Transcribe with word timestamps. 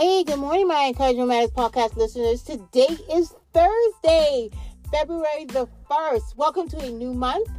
Hey, 0.00 0.24
good 0.24 0.38
morning, 0.38 0.66
my 0.66 0.86
Encouragement 0.86 1.28
Matters 1.28 1.50
podcast 1.50 1.94
listeners. 1.94 2.42
Today 2.42 2.88
is 3.12 3.34
Thursday, 3.52 4.48
February 4.90 5.44
the 5.44 5.68
1st. 5.90 6.38
Welcome 6.38 6.68
to 6.68 6.78
a 6.78 6.88
new 6.88 7.12
month. 7.12 7.50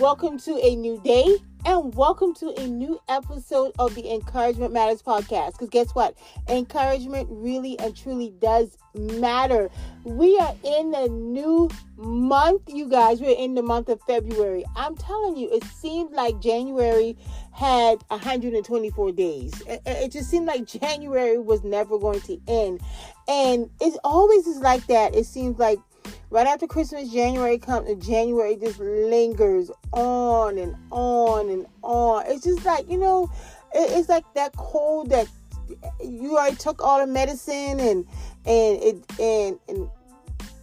Welcome 0.00 0.36
to 0.40 0.58
a 0.66 0.74
new 0.74 1.00
day 1.04 1.36
and 1.66 1.92
welcome 1.96 2.32
to 2.32 2.54
a 2.60 2.68
new 2.68 3.00
episode 3.08 3.72
of 3.80 3.92
the 3.96 4.08
Encouragement 4.12 4.72
Matters 4.72 5.02
podcast. 5.02 5.52
Because 5.52 5.68
guess 5.68 5.90
what? 5.96 6.16
Encouragement 6.48 7.26
really 7.28 7.76
and 7.80 7.94
truly 7.96 8.32
does 8.38 8.78
matter. 8.94 9.68
We 10.04 10.38
are 10.38 10.54
in 10.62 10.94
a 10.94 11.08
new 11.08 11.68
month, 11.96 12.62
you 12.68 12.88
guys. 12.88 13.20
We're 13.20 13.36
in 13.36 13.56
the 13.56 13.64
month 13.64 13.88
of 13.88 14.00
February. 14.02 14.64
I'm 14.76 14.96
telling 14.96 15.36
you, 15.36 15.52
it 15.52 15.64
seemed 15.64 16.12
like 16.12 16.40
January 16.40 17.16
had 17.50 18.00
124 18.10 19.10
days. 19.10 19.60
It, 19.66 20.12
just 20.12 20.30
seemed 20.30 20.46
like 20.46 20.66
January 20.80 21.36
was 21.36 21.64
never 21.64 21.98
going 21.98 22.20
to 22.22 22.40
end. 22.46 22.80
And 23.26 23.70
it 23.80 23.98
always 24.04 24.46
is 24.46 24.58
like 24.58 24.86
that. 24.86 25.16
It 25.16 25.26
seems 25.26 25.58
like 25.58 25.80
right 26.30 26.46
after 26.46 26.66
Christmas, 26.66 27.12
January 27.12 27.58
comes, 27.58 27.88
and 27.88 28.02
January 28.02 28.56
just 28.56 28.78
lingers 28.80 29.70
on 29.92 30.58
and 30.58 30.76
on 30.90 31.48
and 31.48 31.66
on. 31.82 32.24
It's 32.26 32.44
just 32.44 32.64
like, 32.64 32.90
you 32.90 32.98
know, 32.98 33.30
it's 33.74 34.08
like 34.08 34.24
that 34.34 34.54
cold 34.56 35.10
that 35.10 35.28
you 36.02 36.36
already 36.36 36.56
took 36.56 36.82
all 36.82 37.00
the 37.00 37.06
medicine 37.06 37.80
and 37.80 38.06
and 38.46 38.82
it 38.82 39.20
and 39.20 39.58
and 39.68 39.90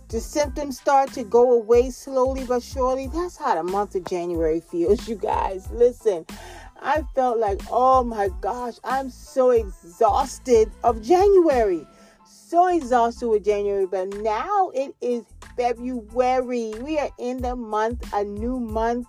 the 0.09 0.19
symptoms 0.19 0.79
start 0.79 1.11
to 1.13 1.23
go 1.23 1.53
away 1.53 1.89
slowly 1.89 2.45
but 2.45 2.61
surely. 2.61 3.07
That's 3.07 3.35
how 3.35 3.55
the 3.55 3.63
month 3.63 3.95
of 3.95 4.05
January 4.05 4.59
feels, 4.59 5.07
you 5.07 5.15
guys. 5.15 5.69
Listen, 5.71 6.25
I 6.79 7.03
felt 7.15 7.39
like, 7.39 7.61
oh 7.71 8.03
my 8.03 8.29
gosh, 8.39 8.75
I'm 8.83 9.09
so 9.09 9.49
exhausted 9.49 10.71
of 10.83 11.01
January. 11.01 11.87
So 12.25 12.67
exhausted 12.67 13.27
with 13.27 13.43
January, 13.43 13.87
but 13.87 14.09
now 14.19 14.69
it 14.75 14.93
is 15.01 15.23
February. 15.55 16.73
We 16.81 16.99
are 16.99 17.09
in 17.19 17.41
the 17.41 17.55
month, 17.55 18.11
a 18.13 18.23
new 18.23 18.59
month. 18.59 19.07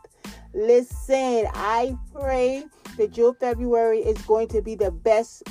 Listen, 0.52 1.46
I 1.54 1.96
pray 2.12 2.64
that 2.96 3.16
your 3.16 3.34
February 3.34 4.00
is 4.00 4.18
going 4.22 4.48
to 4.48 4.62
be 4.62 4.74
the 4.74 4.90
best 4.90 5.42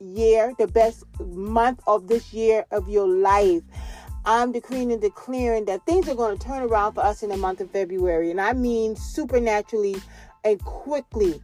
year, 0.00 0.52
the 0.58 0.66
best 0.66 1.04
month 1.20 1.80
of 1.86 2.08
this 2.08 2.32
year 2.32 2.64
of 2.70 2.88
your 2.88 3.08
life. 3.08 3.62
I'm 4.24 4.52
decreeing 4.52 4.92
and 4.92 5.00
declaring 5.00 5.64
that 5.66 5.86
things 5.86 6.08
are 6.08 6.14
going 6.14 6.36
to 6.36 6.44
turn 6.44 6.62
around 6.62 6.94
for 6.94 7.04
us 7.04 7.22
in 7.22 7.30
the 7.30 7.36
month 7.36 7.60
of 7.60 7.70
February. 7.70 8.30
And 8.30 8.40
I 8.40 8.52
mean 8.52 8.96
supernaturally 8.96 9.96
and 10.44 10.62
quickly 10.64 11.40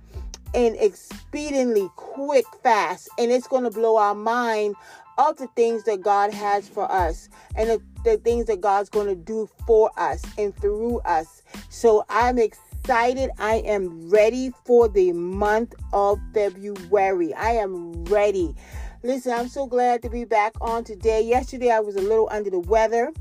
and 0.54 0.76
expediently 0.76 1.90
quick, 1.96 2.44
fast. 2.62 3.08
And 3.18 3.30
it's 3.30 3.48
going 3.48 3.64
to 3.64 3.70
blow 3.70 3.96
our 3.96 4.14
mind 4.14 4.74
of 5.18 5.36
the 5.36 5.46
things 5.56 5.84
that 5.84 6.02
God 6.02 6.32
has 6.32 6.68
for 6.68 6.90
us 6.90 7.28
and 7.56 7.70
the, 7.70 7.82
the 8.04 8.18
things 8.18 8.46
that 8.46 8.60
God's 8.60 8.88
going 8.88 9.06
to 9.06 9.14
do 9.14 9.48
for 9.66 9.90
us 9.96 10.22
and 10.38 10.54
through 10.56 11.00
us. 11.00 11.42
So 11.70 12.04
I'm 12.08 12.38
excited. 12.38 13.30
I 13.38 13.56
am 13.66 14.08
ready 14.10 14.52
for 14.64 14.88
the 14.88 15.12
month 15.12 15.74
of 15.92 16.18
February. 16.32 17.34
I 17.34 17.52
am 17.52 18.04
ready. 18.04 18.54
Listen, 19.02 19.32
I'm 19.32 19.48
so 19.48 19.66
glad 19.66 20.02
to 20.02 20.08
be 20.08 20.24
back 20.24 20.54
on 20.60 20.84
today. 20.84 21.22
Yesterday, 21.22 21.70
I 21.70 21.80
was 21.80 21.96
a 21.96 22.00
little 22.00 22.28
under 22.30 22.50
the 22.50 22.60
weather. 22.60 23.12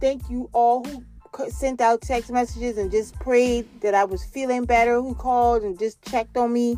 Thank 0.00 0.28
you 0.30 0.48
all 0.52 0.84
who 0.84 1.04
sent 1.48 1.80
out 1.80 2.02
text 2.02 2.30
messages 2.30 2.78
and 2.78 2.90
just 2.90 3.14
prayed 3.20 3.66
that 3.82 3.94
I 3.94 4.04
was 4.04 4.24
feeling 4.24 4.64
better, 4.64 5.00
who 5.00 5.14
called 5.14 5.62
and 5.62 5.78
just 5.78 6.02
checked 6.02 6.36
on 6.36 6.52
me. 6.52 6.76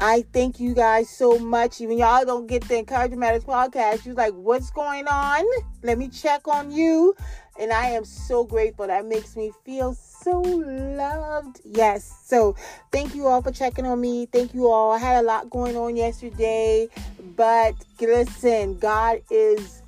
I 0.00 0.24
thank 0.32 0.58
you 0.58 0.74
guys 0.74 1.08
so 1.08 1.38
much. 1.38 1.80
Even 1.80 1.98
y'all 1.98 2.24
don't 2.24 2.46
get 2.46 2.66
the 2.66 2.78
Encouragement 2.78 3.20
Matters 3.20 3.44
podcast, 3.44 4.04
you're 4.04 4.14
like, 4.14 4.34
what's 4.34 4.70
going 4.70 5.06
on? 5.06 5.44
Let 5.82 5.98
me 5.98 6.08
check 6.08 6.48
on 6.48 6.70
you. 6.70 7.14
And 7.58 7.72
I 7.72 7.90
am 7.90 8.04
so 8.04 8.42
grateful. 8.42 8.88
That 8.88 9.06
makes 9.06 9.36
me 9.36 9.52
feel 9.64 9.94
so 9.94 10.40
loved. 10.40 11.60
Yes. 11.64 12.22
So 12.24 12.56
thank 12.90 13.14
you 13.14 13.28
all 13.28 13.42
for 13.42 13.52
checking 13.52 13.86
on 13.86 14.00
me. 14.00 14.26
Thank 14.26 14.54
you 14.54 14.66
all. 14.66 14.90
I 14.90 14.98
had 14.98 15.22
a 15.22 15.26
lot 15.26 15.50
going 15.50 15.76
on 15.76 15.94
yesterday, 15.94 16.88
but 17.36 17.74
listen, 18.00 18.76
God 18.78 19.20
is 19.30 19.82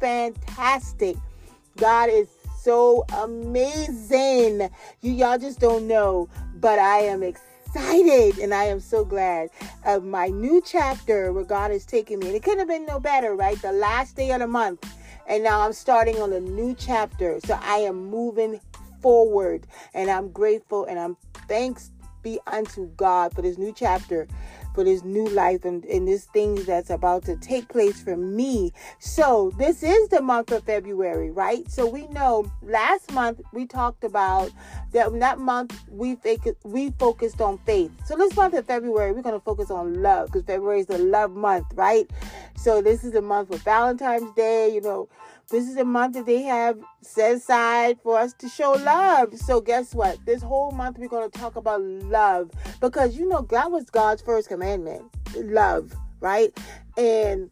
fantastic. 0.00 1.16
God 1.76 2.08
is 2.10 2.28
so 2.64 3.04
amazing. 3.12 4.70
You 5.02 5.12
y'all 5.12 5.36
just 5.38 5.60
don't 5.60 5.86
know, 5.86 6.30
but 6.56 6.78
I 6.78 7.00
am 7.00 7.22
excited 7.22 8.38
and 8.38 8.54
I 8.54 8.64
am 8.64 8.80
so 8.80 9.04
glad 9.04 9.50
of 9.84 10.02
my 10.02 10.28
new 10.28 10.62
chapter 10.64 11.30
where 11.30 11.44
God 11.44 11.72
has 11.72 11.84
taken 11.84 12.20
me. 12.20 12.28
And 12.28 12.36
it 12.36 12.42
couldn't 12.42 12.60
have 12.60 12.68
been 12.68 12.86
no 12.86 12.98
better, 12.98 13.34
right? 13.34 13.60
The 13.60 13.72
last 13.72 14.16
day 14.16 14.30
of 14.30 14.40
the 14.40 14.46
month. 14.46 14.90
And 15.28 15.44
now 15.44 15.60
I'm 15.60 15.74
starting 15.74 16.22
on 16.22 16.32
a 16.32 16.40
new 16.40 16.74
chapter. 16.74 17.38
So 17.44 17.58
I 17.62 17.76
am 17.78 18.06
moving 18.06 18.58
forward 19.02 19.66
and 19.92 20.10
I'm 20.10 20.30
grateful 20.30 20.86
and 20.86 20.98
I'm 20.98 21.18
thanks 21.46 21.90
be 22.22 22.40
unto 22.46 22.88
God 22.96 23.34
for 23.34 23.42
this 23.42 23.58
new 23.58 23.74
chapter 23.76 24.26
for 24.74 24.84
this 24.84 25.04
new 25.04 25.26
life 25.28 25.64
and, 25.64 25.84
and 25.84 26.06
this 26.06 26.24
thing 26.26 26.56
that's 26.56 26.90
about 26.90 27.24
to 27.24 27.36
take 27.36 27.68
place 27.68 28.02
for 28.02 28.16
me. 28.16 28.72
So 28.98 29.52
this 29.56 29.82
is 29.82 30.08
the 30.08 30.20
month 30.20 30.50
of 30.52 30.64
February, 30.64 31.30
right? 31.30 31.70
So 31.70 31.86
we 31.86 32.06
know 32.08 32.50
last 32.62 33.12
month 33.12 33.40
we 33.52 33.66
talked 33.66 34.04
about 34.04 34.50
that 34.92 35.18
that 35.20 35.38
month 35.38 35.78
we 35.88 36.18
we 36.64 36.90
focused 36.92 37.40
on 37.40 37.58
faith. 37.58 37.92
So 38.04 38.16
this 38.16 38.34
month 38.36 38.54
of 38.54 38.66
February 38.66 39.12
we're 39.12 39.22
going 39.22 39.34
to 39.38 39.44
focus 39.44 39.70
on 39.70 40.02
love 40.02 40.26
because 40.26 40.44
February 40.44 40.80
is 40.80 40.86
the 40.86 40.98
love 40.98 41.32
month, 41.32 41.66
right? 41.74 42.10
So 42.56 42.82
this 42.82 43.04
is 43.04 43.12
the 43.12 43.22
month 43.22 43.48
for 43.48 43.58
Valentine's 43.58 44.32
Day, 44.34 44.72
you 44.74 44.80
know. 44.80 45.08
This 45.50 45.68
is 45.68 45.76
a 45.76 45.84
month 45.84 46.14
that 46.14 46.26
they 46.26 46.42
have 46.42 46.78
set 47.02 47.34
aside 47.34 47.98
for 48.02 48.18
us 48.18 48.32
to 48.38 48.48
show 48.48 48.72
love. 48.72 49.36
So 49.38 49.60
guess 49.60 49.94
what? 49.94 50.18
This 50.24 50.42
whole 50.42 50.70
month 50.70 50.98
we're 50.98 51.08
going 51.08 51.30
to 51.30 51.38
talk 51.38 51.56
about 51.56 51.82
love 51.82 52.50
because 52.80 53.16
you 53.16 53.28
know 53.28 53.42
that 53.50 53.70
was 53.70 53.84
God's 53.90 54.22
first 54.22 54.48
commandment, 54.48 55.02
love, 55.36 55.92
right? 56.20 56.56
And 56.96 57.50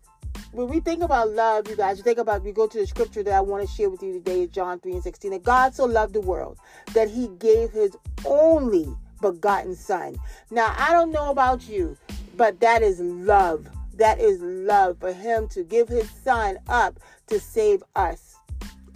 when 0.53 0.69
we 0.69 0.81
think 0.81 1.03
about 1.03 1.31
love, 1.31 1.69
you 1.69 1.77
guys, 1.77 1.99
you 1.99 2.05
think 2.05 2.19
about, 2.19 2.43
we 2.43 2.53
go 2.53 2.67
to 2.67 2.79
the 2.79 2.87
scripture 2.87 3.23
that 3.23 3.35
I 3.35 3.41
want 3.41 3.67
to 3.69 3.75
share 3.75 3.91
with 3.91 4.03
you 4.03 4.13
today 4.13 4.43
is 4.43 4.49
John 4.49 4.81
3 4.81 4.93
and 4.93 5.03
16. 5.03 5.31
That 5.31 5.43
God 5.43 5.75
so 5.75 5.85
loved 5.85 6.15
the 6.15 6.21
world 6.21 6.59
that 6.95 7.11
he 7.11 7.29
gave 7.39 7.71
his 7.71 7.97
only 8.25 8.87
begotten 9.21 9.75
son. 9.77 10.17
Now, 10.51 10.75
I 10.79 10.93
don't 10.93 11.13
know 11.13 11.31
about 11.31 11.69
you, 11.69 11.97
but 12.37 12.61
that 12.61 12.83
is 12.83 13.01
love. 13.01 13.69
That 13.95 14.21
is 14.21 14.41
love 14.41 14.99
for 14.99 15.13
him 15.13 15.49
to 15.49 15.63
give 15.63 15.89
his 15.89 16.11
son 16.11 16.59
up 16.69 16.99
to 17.33 17.41
save 17.41 17.83
us. 17.97 18.37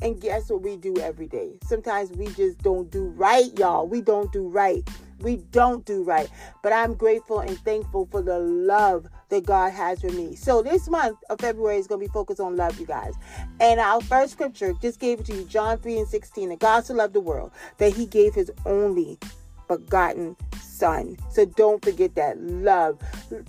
And 0.03 0.21
guess 0.21 0.51
what 0.51 0.61
we 0.61 0.77
do 0.77 0.99
every 0.99 1.27
day? 1.27 1.53
Sometimes 1.65 2.11
we 2.13 2.27
just 2.27 2.59
don't 2.59 2.91
do 2.91 3.07
right, 3.17 3.51
y'all. 3.59 3.89
We 3.89 4.03
don't 4.03 4.31
do 4.31 4.47
right. 4.47 4.87
We 5.21 5.37
don't 5.53 5.87
do 5.87 6.03
right. 6.03 6.29
But 6.63 6.75
I'm 6.75 6.93
grateful 6.93 7.41
and 7.41 7.59
thankful 7.61 8.07
for 8.11 8.21
the 8.21 8.39
love 8.39 9.07
that 9.31 9.47
God 9.47 9.73
has 9.73 10.03
for 10.03 10.11
me. 10.11 10.37
So 10.37 10.61
this 10.61 10.91
month 10.91 11.17
of 11.31 11.41
February 11.41 11.79
is 11.79 11.87
going 11.87 12.03
to 12.03 12.07
be 12.07 12.13
focused 12.13 12.41
on 12.41 12.57
love, 12.57 12.79
you 12.79 12.85
guys. 12.85 13.15
And 13.59 13.81
our 13.81 14.03
first 14.03 14.33
scripture 14.33 14.75
just 14.83 15.01
gave 15.01 15.21
it 15.21 15.27
to 15.27 15.35
you, 15.35 15.45
John 15.45 15.79
3 15.79 16.01
and 16.01 16.09
16. 16.09 16.51
That 16.51 16.59
God 16.59 16.85
so 16.85 16.93
loved 16.93 17.15
the 17.15 17.21
world 17.21 17.53
that 17.79 17.95
he 17.95 18.05
gave 18.05 18.35
his 18.35 18.53
only 18.67 19.19
begotten 19.67 20.37
son. 20.61 21.17
So 21.31 21.47
don't 21.47 21.83
forget 21.83 22.15
that 22.17 22.39
love. 22.39 23.01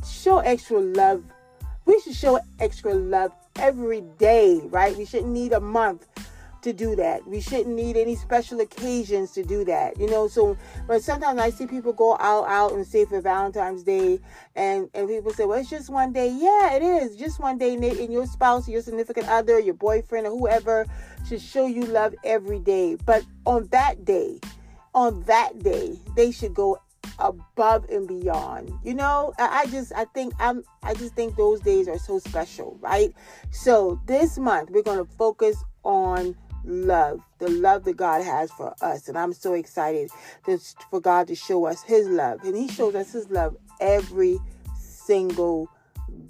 Show 0.09 0.39
extra 0.39 0.79
love. 0.79 1.25
We 1.83 1.99
should 1.99 2.15
show 2.15 2.39
extra 2.59 2.93
love 2.93 3.33
every 3.59 4.01
day, 4.17 4.61
right? 4.65 4.95
We 4.97 5.05
shouldn't 5.05 5.31
need 5.31 5.53
a 5.53 5.59
month 5.59 6.07
to 6.61 6.73
do 6.73 6.95
that. 6.95 7.25
We 7.27 7.39
shouldn't 7.39 7.75
need 7.75 7.95
any 7.95 8.15
special 8.15 8.59
occasions 8.59 9.31
to 9.31 9.43
do 9.43 9.63
that. 9.65 9.97
You 9.99 10.09
know, 10.09 10.27
so 10.27 10.57
but 10.87 11.03
sometimes 11.03 11.39
I 11.39 11.49
see 11.49 11.67
people 11.67 11.93
go 11.93 12.17
out 12.19 12.47
out 12.47 12.73
and 12.73 12.85
say 12.85 13.05
for 13.05 13.21
Valentine's 13.21 13.83
Day 13.83 14.19
and 14.55 14.89
and 14.93 15.07
people 15.07 15.31
say, 15.31 15.45
"Well, 15.45 15.59
it's 15.59 15.69
just 15.69 15.89
one 15.89 16.11
day." 16.11 16.29
Yeah, 16.29 16.73
it 16.73 16.83
is. 16.83 17.15
Just 17.15 17.39
one 17.39 17.57
day 17.57 17.75
Nate, 17.75 17.99
and 17.99 18.11
your 18.11 18.25
spouse, 18.25 18.67
your 18.67 18.81
significant 18.81 19.29
other, 19.29 19.59
your 19.59 19.75
boyfriend 19.75 20.27
or 20.27 20.31
whoever 20.31 20.85
should 21.27 21.41
show 21.41 21.65
you 21.67 21.83
love 21.83 22.15
every 22.23 22.59
day. 22.59 22.95
But 22.95 23.23
on 23.45 23.67
that 23.67 24.03
day, 24.03 24.39
on 24.93 25.23
that 25.23 25.59
day, 25.59 25.99
they 26.15 26.31
should 26.31 26.53
go 26.53 26.79
above 27.19 27.85
and 27.89 28.07
beyond. 28.07 28.71
You 28.83 28.93
know, 28.93 29.33
I, 29.37 29.65
just 29.67 29.91
I 29.95 30.05
think 30.05 30.33
I'm 30.39 30.63
I 30.83 30.93
just 30.93 31.15
think 31.15 31.35
those 31.35 31.61
days 31.61 31.87
are 31.87 31.99
so 31.99 32.19
special, 32.19 32.77
right? 32.81 33.13
So 33.51 33.99
this 34.05 34.37
month 34.37 34.69
we're 34.69 34.83
gonna 34.83 35.05
focus 35.05 35.63
on 35.83 36.35
love, 36.63 37.21
the 37.39 37.49
love 37.49 37.83
that 37.85 37.97
God 37.97 38.23
has 38.23 38.51
for 38.51 38.75
us. 38.81 39.07
And 39.07 39.17
I'm 39.17 39.33
so 39.33 39.53
excited 39.53 40.11
for 40.89 40.99
God 40.99 41.27
to 41.27 41.35
show 41.35 41.65
us 41.65 41.81
His 41.83 42.07
love. 42.07 42.43
And 42.43 42.55
He 42.55 42.67
shows 42.67 42.95
us 42.95 43.11
His 43.11 43.29
love 43.29 43.55
every 43.79 44.39
single 44.77 45.69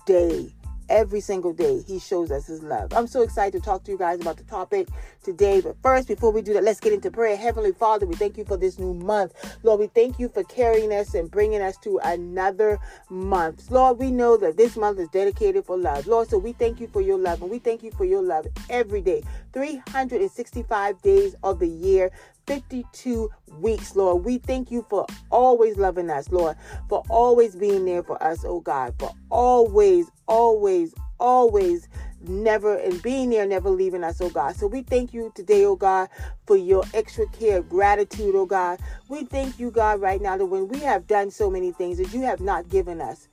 day. 0.05 0.53
Every 0.89 1.21
single 1.21 1.53
day 1.53 1.81
he 1.87 1.99
shows 1.99 2.31
us 2.31 2.47
his 2.47 2.63
love. 2.63 2.93
I'm 2.93 3.07
so 3.07 3.21
excited 3.21 3.61
to 3.61 3.65
talk 3.65 3.83
to 3.85 3.91
you 3.91 3.97
guys 3.97 4.19
about 4.21 4.37
the 4.37 4.43
topic 4.43 4.87
today. 5.23 5.61
But 5.61 5.75
first, 5.81 6.07
before 6.07 6.31
we 6.31 6.41
do 6.41 6.53
that, 6.53 6.63
let's 6.63 6.79
get 6.79 6.93
into 6.93 7.11
prayer. 7.11 7.37
Heavenly 7.37 7.73
Father, 7.73 8.05
we 8.05 8.15
thank 8.15 8.37
you 8.37 8.45
for 8.45 8.57
this 8.57 8.79
new 8.79 8.93
month. 8.93 9.33
Lord, 9.63 9.79
we 9.79 9.87
thank 9.87 10.19
you 10.19 10.29
for 10.29 10.43
carrying 10.43 10.93
us 10.93 11.13
and 11.13 11.29
bringing 11.29 11.61
us 11.61 11.77
to 11.79 11.99
another 12.03 12.79
month. 13.09 13.69
Lord, 13.71 13.99
we 13.99 14.11
know 14.11 14.37
that 14.37 14.57
this 14.57 14.77
month 14.77 14.99
is 14.99 15.09
dedicated 15.09 15.65
for 15.65 15.77
love. 15.77 16.07
Lord, 16.07 16.29
so 16.29 16.37
we 16.37 16.53
thank 16.53 16.79
you 16.79 16.87
for 16.87 17.01
your 17.01 17.17
love 17.17 17.41
and 17.41 17.51
we 17.51 17.59
thank 17.59 17.83
you 17.83 17.91
for 17.91 18.05
your 18.05 18.21
love 18.21 18.47
every 18.69 19.01
day. 19.01 19.23
365 19.53 21.01
days 21.01 21.35
of 21.43 21.59
the 21.59 21.67
year. 21.67 22.11
52 22.47 23.29
weeks, 23.59 23.95
Lord. 23.95 24.25
We 24.25 24.39
thank 24.39 24.71
you 24.71 24.85
for 24.89 25.05
always 25.29 25.77
loving 25.77 26.09
us, 26.09 26.31
Lord, 26.31 26.55
for 26.89 27.03
always 27.09 27.55
being 27.55 27.85
there 27.85 28.03
for 28.03 28.21
us, 28.23 28.43
oh 28.45 28.61
God, 28.61 28.95
for 28.97 29.11
always, 29.29 30.09
always, 30.27 30.93
always 31.19 31.87
never 32.21 32.77
and 32.77 33.01
being 33.03 33.29
there, 33.29 33.45
never 33.45 33.69
leaving 33.69 34.03
us, 34.03 34.19
oh 34.21 34.29
God. 34.29 34.55
So 34.55 34.67
we 34.67 34.81
thank 34.81 35.13
you 35.13 35.31
today, 35.35 35.65
oh 35.65 35.75
God, 35.75 36.09
for 36.45 36.57
your 36.57 36.83
extra 36.93 37.27
care, 37.27 37.61
gratitude, 37.61 38.33
oh 38.35 38.45
God. 38.45 38.79
We 39.09 39.25
thank 39.25 39.59
you, 39.59 39.69
God, 39.69 40.01
right 40.01 40.21
now 40.21 40.37
that 40.37 40.45
when 40.45 40.67
we 40.67 40.79
have 40.79 41.07
done 41.07 41.31
so 41.31 41.49
many 41.49 41.71
things 41.71 41.97
that 41.97 42.13
you 42.13 42.21
have 42.21 42.39
not 42.39 42.69
given 42.69 43.01
us 43.01 43.27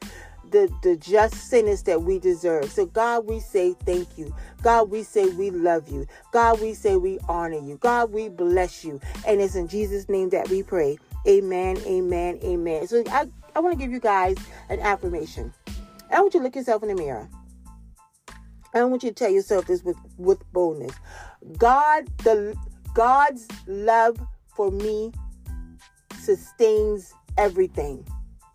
the, 0.55 0.73
the 0.83 0.97
just 0.97 1.35
sentence 1.35 1.83
that 1.83 2.03
we 2.03 2.21
deserve. 2.21 2.71
So, 2.71 2.87
God, 2.87 3.27
we 3.27 3.41
say 3.41 3.75
thank 3.85 4.17
you. 4.17 4.33
God, 4.62 4.89
we 4.89 5.03
say 5.03 5.27
we 5.31 5.51
love 5.51 5.89
you. 5.89 6.06
God, 6.33 6.61
we 6.61 6.75
say 6.75 6.97
we 6.97 7.19
honor 7.29 7.59
you. 7.59 7.77
God, 7.79 8.12
we 8.12 8.29
bless 8.29 8.85
you. 8.85 9.01
And 9.27 9.41
it's 9.41 9.56
in 9.56 9.67
Jesus' 9.67 10.09
name 10.09 10.29
that 10.31 10.49
we 10.49 10.62
pray. 10.62 10.97
Amen, 11.27 11.77
amen, 11.85 12.39
amen. 12.45 12.87
So, 12.87 13.03
I, 13.11 13.29
I 13.56 13.61
want 13.61 13.77
to 13.77 13.79
give 13.79 13.91
you 13.91 13.99
guys 13.99 14.37
an 14.69 14.79
affirmation. 14.79 15.53
I 16.12 16.21
want 16.21 16.35
you 16.35 16.41
to 16.41 16.45
look 16.45 16.55
yourself 16.55 16.85
in 16.85 16.89
the 16.89 16.95
mirror. 16.95 17.29
I 18.73 18.85
want 18.85 19.03
you 19.03 19.11
to 19.11 19.15
tell 19.15 19.31
yourself 19.31 19.67
this 19.67 19.83
with, 19.83 19.97
with 20.19 20.41
boldness. 20.53 20.95
God, 21.59 22.07
the 22.19 22.57
God's 22.95 23.49
love 23.67 24.21
for 24.55 24.71
me 24.71 25.12
sustains 26.21 27.12
everything. 27.37 28.07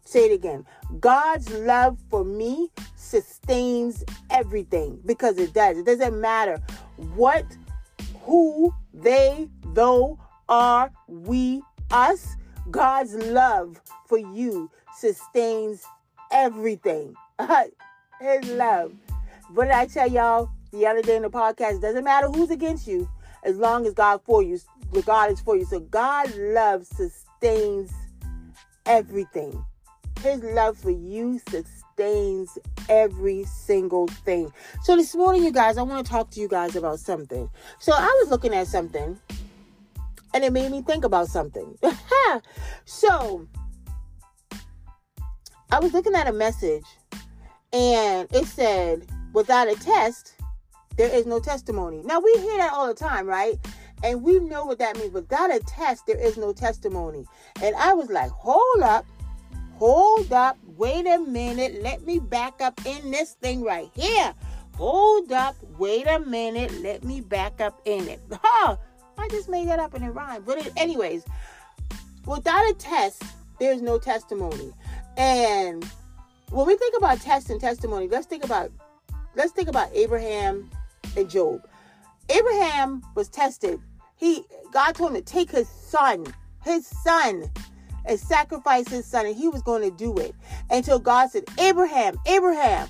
Say 0.10 0.26
it 0.26 0.34
again. 0.34 0.66
God's 1.00 1.54
love 1.54 2.00
for 2.10 2.24
me 2.24 2.72
sustains 2.96 4.04
everything 4.32 5.00
because 5.06 5.38
it 5.38 5.54
does. 5.54 5.78
It 5.78 5.86
doesn't 5.86 6.20
matter 6.20 6.60
what, 7.14 7.46
who, 8.22 8.74
they, 8.92 9.48
though, 9.64 10.18
are, 10.50 10.92
we, 11.08 11.62
us. 11.92 12.36
God's 12.72 13.14
love 13.14 13.80
for 14.08 14.18
you 14.18 14.72
sustains 14.98 15.86
everything. 16.32 17.14
His 18.20 18.50
love. 18.54 18.92
What 19.54 19.66
did 19.66 19.76
I 19.76 19.86
tell 19.86 20.10
y'all 20.10 20.50
the 20.72 20.88
other 20.88 21.04
day 21.04 21.18
in 21.18 21.22
the 21.22 21.30
podcast? 21.30 21.76
It 21.76 21.82
doesn't 21.82 22.04
matter 22.04 22.30
who's 22.30 22.50
against 22.50 22.88
you, 22.88 23.08
as 23.44 23.58
long 23.58 23.86
as 23.86 23.94
God 23.94 24.22
for 24.26 24.42
you, 24.42 24.60
God 25.06 25.32
is 25.32 25.40
for 25.40 25.56
you. 25.56 25.66
So 25.66 25.82
God's 25.82 26.36
love 26.36 26.88
sustains 26.88 27.92
everything. 28.88 29.64
His 30.22 30.44
love 30.44 30.78
for 30.78 30.92
you 30.92 31.40
sustains 31.50 32.58
every 32.90 33.46
single 33.46 34.08
thing. 34.08 34.52
So 34.84 34.98
this 34.98 35.16
morning, 35.16 35.44
you 35.46 35.52
guys, 35.52 35.78
I 35.78 35.82
want 35.84 36.06
to 36.06 36.12
talk 36.12 36.30
to 36.32 36.42
you 36.42 36.50
guys 36.50 36.76
about 36.76 37.00
something. 37.00 37.50
So 37.80 37.94
I 37.94 38.20
was 38.22 38.30
looking 38.30 38.54
at 38.54 38.68
something 38.68 39.18
and 40.34 40.44
it 40.44 40.52
made 40.52 40.72
me 40.72 40.82
think 40.82 41.06
about 41.06 41.28
something. 41.28 41.78
so 42.86 43.48
I 45.72 45.80
was 45.80 45.94
looking 45.94 46.16
at 46.16 46.28
a 46.28 46.34
message 46.34 46.86
and 47.72 48.28
it 48.34 48.46
said, 48.46 49.06
without 49.34 49.70
a 49.70 49.76
test, 49.76 50.36
there 50.98 51.10
is 51.10 51.26
no 51.26 51.40
testimony. 51.40 52.02
Now 52.04 52.20
we 52.20 52.34
hear 52.34 52.58
that 52.58 52.74
all 52.74 52.88
the 52.88 52.94
time, 52.94 53.26
right? 53.26 53.56
And 54.04 54.22
we 54.22 54.40
know 54.40 54.66
what 54.66 54.80
that 54.80 54.98
means. 54.98 55.14
Without 55.14 55.54
a 55.54 55.60
test, 55.60 56.08
there 56.08 56.20
is 56.20 56.36
no 56.36 56.52
testimony. 56.52 57.26
And 57.62 57.74
I 57.78 57.94
was 57.94 58.10
like, 58.10 58.32
hold 58.32 58.82
up 58.82 59.06
Hold 59.80 60.34
up. 60.34 60.58
Wait 60.76 61.08
a 61.08 61.20
minute. 61.20 61.82
Let 61.82 62.06
me 62.06 62.20
back 62.20 62.62
up 62.62 62.86
in 62.86 63.12
this 63.12 63.36
thing 63.36 63.64
right 63.64 63.90
here. 63.94 64.34
Hold 64.76 65.32
up. 65.32 65.56
Wait 65.78 66.06
a 66.06 66.20
minute. 66.20 66.82
Let 66.82 67.06
me 67.06 67.22
back 67.22 67.62
up 67.62 67.82
in 67.86 68.10
it. 68.10 68.20
Huh. 68.44 68.76
I 69.18 69.30
just 69.30 69.48
made 69.48 69.70
that 69.70 69.80
up 69.80 69.94
and 69.94 70.04
it 70.04 70.10
rhymed. 70.10 70.46
But 70.46 70.58
it, 70.58 70.74
anyways, 70.76 71.24
without 72.26 72.70
a 72.70 72.74
test, 72.74 73.24
there's 73.62 73.82
no 73.82 73.98
testimony. 73.98 74.74
And 75.16 75.90
when 76.52 76.68
we 76.68 76.76
think 76.76 76.98
about 76.98 77.22
test 77.22 77.50
and 77.50 77.62
testimony, 77.62 78.10
let's 78.10 78.26
think 78.28 78.44
about 78.44 78.72
let's 79.38 79.54
think 79.54 79.70
about 79.70 79.90
Abraham 79.94 80.70
and 81.16 81.30
Job. 81.30 81.66
Abraham 82.30 83.02
was 83.16 83.30
tested. 83.30 83.80
He 84.18 84.44
God 84.74 84.94
told 84.94 85.12
him 85.12 85.18
to 85.18 85.22
take 85.22 85.52
his 85.52 85.70
son, 85.70 86.26
his 86.66 86.86
son, 86.86 87.50
and 88.10 88.20
sacrifice 88.20 88.88
his 88.88 89.06
son, 89.06 89.26
and 89.26 89.36
he 89.36 89.48
was 89.48 89.62
going 89.62 89.84
to 89.84 89.96
do 89.96 90.18
it 90.18 90.36
until 90.70 91.00
God 91.00 91.30
said, 91.30 91.46
Abraham, 91.60 92.18
Abraham, 92.26 92.88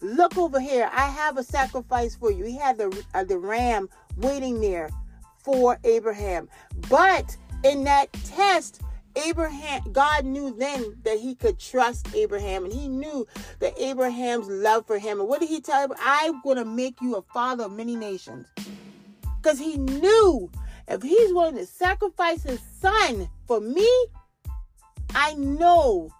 look 0.00 0.36
over 0.36 0.58
here. 0.58 0.90
I 0.92 1.06
have 1.08 1.36
a 1.36 1.44
sacrifice 1.44 2.16
for 2.16 2.32
you. 2.32 2.44
He 2.44 2.56
had 2.56 2.78
the, 2.78 3.04
uh, 3.14 3.24
the 3.24 3.38
ram 3.38 3.88
waiting 4.16 4.60
there 4.60 4.90
for 5.38 5.78
Abraham. 5.84 6.48
But 6.88 7.36
in 7.62 7.84
that 7.84 8.12
test, 8.24 8.80
Abraham, 9.16 9.82
God 9.92 10.24
knew 10.24 10.56
then 10.56 10.96
that 11.04 11.18
he 11.18 11.34
could 11.34 11.58
trust 11.58 12.14
Abraham, 12.14 12.64
and 12.64 12.72
he 12.72 12.88
knew 12.88 13.26
that 13.58 13.78
Abraham's 13.78 14.48
love 14.48 14.86
for 14.86 14.98
him. 14.98 15.20
And 15.20 15.28
what 15.28 15.40
did 15.40 15.50
he 15.50 15.60
tell 15.60 15.84
him? 15.84 15.92
I'm 16.00 16.40
going 16.40 16.56
to 16.56 16.64
make 16.64 17.00
you 17.02 17.16
a 17.16 17.22
father 17.22 17.64
of 17.64 17.72
many 17.72 17.94
nations. 17.96 18.46
Because 19.36 19.58
he 19.58 19.76
knew 19.76 20.50
if 20.88 21.02
he's 21.02 21.32
willing 21.32 21.56
to 21.56 21.66
sacrifice 21.66 22.42
his 22.42 22.60
son 22.80 23.28
for 23.46 23.60
me, 23.60 23.88
I 25.14 25.34
know 25.34 26.10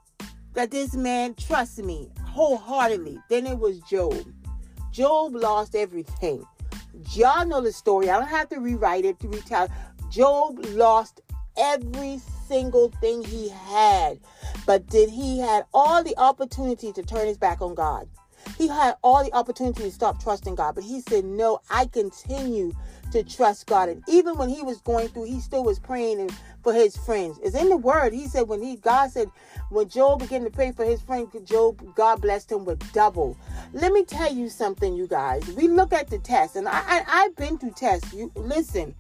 that 0.54 0.70
this 0.70 0.94
man 0.94 1.34
trusts 1.34 1.78
me 1.78 2.10
wholeheartedly. 2.26 3.18
Then 3.28 3.46
it 3.46 3.58
was 3.58 3.80
Job. 3.80 4.26
Job 4.90 5.34
lost 5.34 5.74
everything. 5.74 6.44
Y'all 7.12 7.46
know 7.46 7.60
the 7.60 7.72
story. 7.72 8.10
I 8.10 8.18
don't 8.18 8.28
have 8.28 8.48
to 8.50 8.60
rewrite 8.60 9.04
it 9.04 9.18
to 9.20 9.28
retell. 9.28 9.68
Job 10.10 10.58
lost 10.70 11.20
every 11.56 12.20
single 12.46 12.90
thing 13.00 13.24
he 13.24 13.48
had. 13.48 14.20
But 14.66 14.86
did 14.88 15.08
he 15.08 15.38
had 15.38 15.64
all 15.72 16.02
the 16.02 16.16
opportunity 16.18 16.92
to 16.92 17.02
turn 17.02 17.26
his 17.26 17.38
back 17.38 17.62
on 17.62 17.74
God? 17.74 18.08
He 18.58 18.68
had 18.68 18.96
all 19.02 19.24
the 19.24 19.32
opportunity 19.34 19.82
to 19.84 19.90
stop 19.90 20.22
trusting 20.22 20.54
God, 20.54 20.74
but 20.74 20.84
he 20.84 21.00
said, 21.00 21.24
No, 21.24 21.60
I 21.70 21.86
continue 21.86 22.72
to 23.12 23.22
trust 23.22 23.66
God. 23.66 23.88
And 23.88 24.02
even 24.08 24.36
when 24.36 24.48
he 24.48 24.62
was 24.62 24.80
going 24.80 25.08
through, 25.08 25.24
he 25.24 25.40
still 25.40 25.64
was 25.64 25.78
praying 25.78 26.30
for 26.62 26.72
his 26.72 26.96
friends. 26.96 27.38
It's 27.42 27.56
in 27.56 27.68
the 27.68 27.76
word. 27.76 28.12
He 28.12 28.26
said 28.26 28.48
when 28.48 28.62
he 28.62 28.76
God 28.76 29.10
said 29.10 29.30
when 29.70 29.88
Job 29.88 30.20
began 30.20 30.44
to 30.44 30.50
pray 30.50 30.72
for 30.72 30.84
his 30.84 31.00
friend 31.00 31.28
Job, 31.44 31.94
God 31.94 32.20
blessed 32.20 32.52
him 32.52 32.64
with 32.64 32.92
double. 32.92 33.36
Let 33.72 33.92
me 33.92 34.04
tell 34.04 34.32
you 34.32 34.48
something, 34.48 34.94
you 34.94 35.06
guys. 35.06 35.46
We 35.48 35.68
look 35.68 35.92
at 35.92 36.08
the 36.08 36.18
test, 36.18 36.56
and 36.56 36.68
I, 36.68 36.82
I 36.86 37.04
I've 37.06 37.36
been 37.36 37.58
through 37.58 37.72
tests. 37.72 38.12
You 38.12 38.30
listen. 38.34 38.94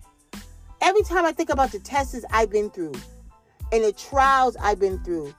Every 0.80 1.02
time 1.02 1.24
I 1.24 1.32
think 1.32 1.50
about 1.50 1.70
the 1.70 1.78
tests 1.78 2.24
I've 2.32 2.50
been 2.50 2.68
through 2.68 2.94
and 3.70 3.84
the 3.84 3.92
trials 3.92 4.56
I've 4.60 4.80
been 4.80 5.02
through, 5.04 5.32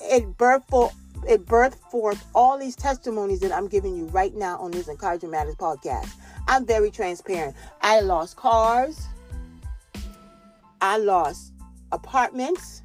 it 0.00 0.38
birthed 0.38 0.68
for 0.68 0.92
it 1.26 1.46
birthed 1.46 1.78
forth 1.90 2.24
all 2.34 2.58
these 2.58 2.76
testimonies 2.76 3.40
that 3.40 3.52
I'm 3.52 3.68
giving 3.68 3.96
you 3.96 4.06
right 4.06 4.34
now 4.34 4.58
on 4.58 4.70
this 4.70 4.88
Encouragement 4.88 5.32
Matters 5.32 5.56
podcast. 5.56 6.10
I'm 6.46 6.66
very 6.66 6.90
transparent. 6.90 7.56
I 7.82 8.00
lost 8.00 8.36
cars. 8.36 9.06
I 10.80 10.98
lost 10.98 11.52
apartments. 11.92 12.82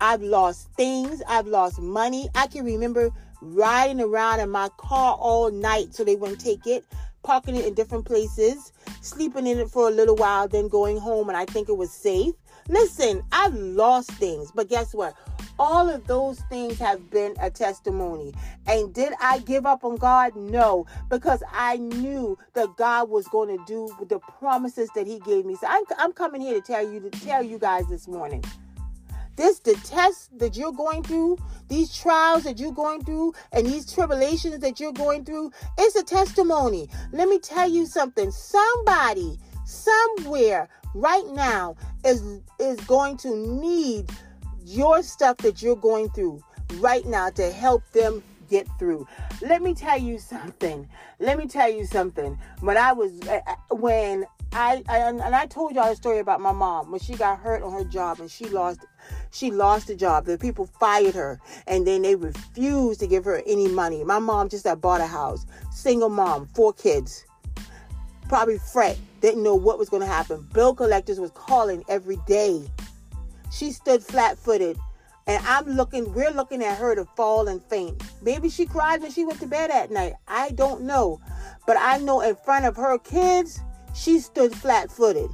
I've 0.00 0.22
lost 0.22 0.68
things. 0.76 1.22
I've 1.28 1.46
lost 1.46 1.80
money. 1.80 2.28
I 2.34 2.46
can 2.46 2.64
remember 2.64 3.10
riding 3.40 4.00
around 4.00 4.40
in 4.40 4.50
my 4.50 4.68
car 4.76 5.16
all 5.18 5.50
night 5.50 5.94
so 5.94 6.04
they 6.04 6.16
wouldn't 6.16 6.40
take 6.40 6.66
it, 6.66 6.84
parking 7.22 7.56
it 7.56 7.66
in 7.66 7.74
different 7.74 8.04
places, 8.04 8.72
sleeping 9.00 9.46
in 9.46 9.58
it 9.58 9.70
for 9.70 9.88
a 9.88 9.90
little 9.90 10.16
while, 10.16 10.48
then 10.48 10.68
going 10.68 10.98
home 10.98 11.28
and 11.28 11.36
I 11.36 11.44
think 11.44 11.68
it 11.68 11.76
was 11.76 11.92
safe. 11.92 12.34
Listen, 12.68 13.22
I've 13.32 13.54
lost 13.54 14.10
things, 14.12 14.50
but 14.50 14.68
guess 14.68 14.92
what? 14.92 15.14
All 15.58 15.88
of 15.88 16.06
those 16.06 16.40
things 16.50 16.78
have 16.78 17.10
been 17.10 17.34
a 17.40 17.50
testimony. 17.50 18.34
And 18.66 18.92
did 18.92 19.12
I 19.20 19.38
give 19.40 19.66
up 19.66 19.84
on 19.84 19.96
God? 19.96 20.36
No, 20.36 20.86
because 21.08 21.42
I 21.50 21.78
knew 21.78 22.38
that 22.54 22.76
God 22.76 23.08
was 23.08 23.26
going 23.28 23.56
to 23.56 23.64
do 23.66 23.88
the 24.08 24.18
promises 24.18 24.90
that 24.94 25.06
He 25.06 25.18
gave 25.20 25.46
me. 25.46 25.56
So 25.56 25.66
I'm, 25.68 25.84
I'm 25.98 26.12
coming 26.12 26.40
here 26.40 26.54
to 26.54 26.60
tell 26.60 26.88
you 26.88 27.00
to 27.00 27.10
tell 27.10 27.42
you 27.42 27.58
guys 27.58 27.86
this 27.88 28.06
morning. 28.06 28.44
This 29.36 29.58
the 29.58 29.74
test 29.74 30.36
that 30.38 30.56
you're 30.56 30.72
going 30.72 31.02
through, 31.02 31.36
these 31.68 31.94
trials 31.94 32.44
that 32.44 32.58
you're 32.58 32.72
going 32.72 33.04
through, 33.04 33.34
and 33.52 33.66
these 33.66 33.92
tribulations 33.92 34.60
that 34.60 34.80
you're 34.80 34.92
going 34.92 35.24
through, 35.26 35.52
it's 35.76 35.94
a 35.94 36.02
testimony. 36.02 36.88
Let 37.12 37.28
me 37.28 37.38
tell 37.38 37.68
you 37.68 37.84
something. 37.84 38.30
Somebody, 38.30 39.38
somewhere, 39.66 40.68
right 40.94 41.26
now, 41.28 41.76
is 42.02 42.40
is 42.58 42.80
going 42.80 43.18
to 43.18 43.36
need 43.36 44.10
your 44.66 45.02
stuff 45.02 45.36
that 45.38 45.62
you're 45.62 45.76
going 45.76 46.08
through 46.10 46.42
right 46.74 47.06
now 47.06 47.30
to 47.30 47.50
help 47.52 47.82
them 47.92 48.22
get 48.48 48.66
through. 48.78 49.06
let 49.42 49.62
me 49.62 49.74
tell 49.74 49.98
you 49.98 50.18
something. 50.18 50.88
Let 51.18 51.38
me 51.38 51.46
tell 51.46 51.70
you 51.70 51.86
something. 51.86 52.38
When 52.60 52.76
I 52.76 52.92
was, 52.92 53.12
uh, 53.28 53.40
uh, 53.46 53.76
when 53.76 54.24
I, 54.52 54.82
I, 54.88 54.98
and 54.98 55.20
I 55.20 55.46
told 55.46 55.74
y'all 55.74 55.90
a 55.90 55.96
story 55.96 56.18
about 56.18 56.40
my 56.40 56.52
mom 56.52 56.90
when 56.90 57.00
she 57.00 57.14
got 57.14 57.38
hurt 57.38 57.62
on 57.62 57.72
her 57.72 57.84
job 57.84 58.20
and 58.20 58.30
she 58.30 58.46
lost, 58.46 58.80
she 59.30 59.50
lost 59.50 59.88
the 59.88 59.94
job. 59.94 60.26
The 60.26 60.38
people 60.38 60.66
fired 60.66 61.14
her 61.14 61.40
and 61.66 61.86
then 61.86 62.02
they 62.02 62.14
refused 62.14 63.00
to 63.00 63.06
give 63.06 63.24
her 63.24 63.42
any 63.46 63.68
money. 63.68 64.04
My 64.04 64.18
mom 64.18 64.48
just 64.48 64.66
had 64.66 64.80
bought 64.80 65.00
a 65.00 65.06
house, 65.06 65.46
single 65.72 66.08
mom, 66.08 66.46
four 66.54 66.72
kids, 66.72 67.24
probably 68.28 68.58
fret, 68.58 68.98
didn't 69.20 69.42
know 69.42 69.54
what 69.54 69.78
was 69.78 69.88
going 69.88 70.02
to 70.02 70.08
happen. 70.08 70.46
Bill 70.52 70.74
collectors 70.74 71.20
was 71.20 71.30
calling 71.32 71.84
every 71.88 72.18
day. 72.26 72.64
She 73.50 73.72
stood 73.72 74.02
flat 74.02 74.38
footed 74.38 74.78
and 75.26 75.44
I'm 75.44 75.66
looking, 75.66 76.12
we're 76.12 76.30
looking 76.30 76.62
at 76.62 76.78
her 76.78 76.94
to 76.94 77.04
fall 77.16 77.48
and 77.48 77.60
faint. 77.64 78.00
Maybe 78.22 78.48
she 78.48 78.64
cried 78.64 79.02
when 79.02 79.10
she 79.10 79.24
went 79.24 79.40
to 79.40 79.46
bed 79.46 79.70
at 79.70 79.90
night. 79.90 80.14
I 80.28 80.50
don't 80.50 80.82
know. 80.82 81.20
But 81.66 81.76
I 81.80 81.98
know 81.98 82.20
in 82.20 82.36
front 82.36 82.64
of 82.64 82.76
her 82.76 82.98
kids, 82.98 83.60
she 83.92 84.20
stood 84.20 84.54
flat 84.54 84.90
footed. 84.90 85.30